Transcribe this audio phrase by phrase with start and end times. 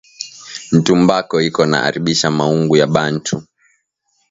[0.75, 3.35] Ntumbako iko na aribisha maungu ya bantu